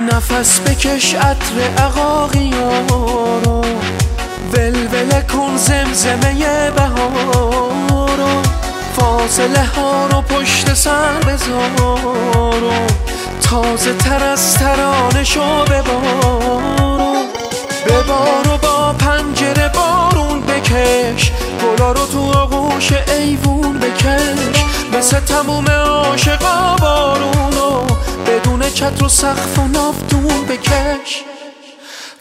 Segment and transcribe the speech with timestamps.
[0.00, 3.64] نفس بکش عطر عقاقیارو
[4.52, 6.89] ولول کن زمزمه بهارو
[9.20, 12.70] فاصله ها رو پشت سر بذارو
[13.42, 16.60] تازه تر از ترانه شو ببارو
[17.86, 21.32] ببارو با پنجره بارون بکش.
[21.62, 24.64] گلا رو تو آغوش ایوون بکش.
[24.98, 27.86] مثل تموم عاشقا بارونو
[28.26, 31.24] بدون چتر و سقف و نافدون بکش.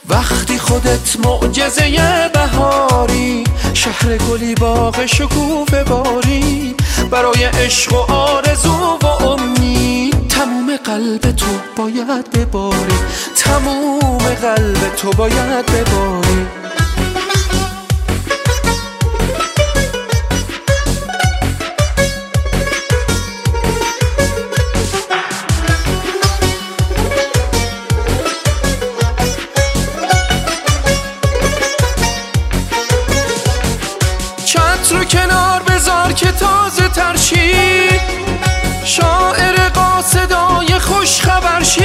[0.10, 3.44] وقتی خودت معجزه بهاری
[3.74, 6.76] شهر گلی باغ شکوفه باری
[7.12, 10.28] برای عشق و آرزو و امید.
[10.28, 11.46] تموم قلب تو
[11.78, 13.00] باید بباری.
[13.36, 16.48] تموم قلب تو باید بباری.
[37.30, 37.90] ترشی
[38.86, 41.82] شاعر قاصدای خوش خبرشی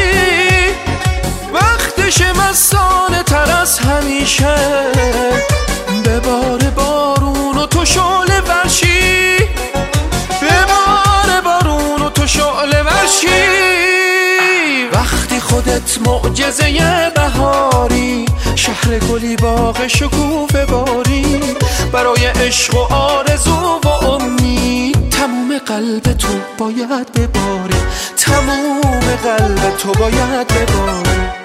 [1.53, 4.57] وقتش مستانه تر از همیشه.
[6.05, 9.37] ببار بارون و تو شعله ورشی.
[10.43, 13.29] ببار بارون و تو شعله ورشی.
[14.93, 21.41] وقتی خودت معجزه بهاری شهر گلی باغ شکوفه باری.
[21.93, 24.44] برای عشق و آرزو و امید
[25.67, 27.81] قلب تو باید بباری
[28.17, 31.44] تموم قلب تو باید بباری